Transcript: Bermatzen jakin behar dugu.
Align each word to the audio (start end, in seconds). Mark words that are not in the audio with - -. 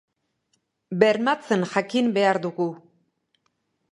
Bermatzen 1.03 1.67
jakin 1.75 2.09
behar 2.17 2.39
dugu. 2.47 2.67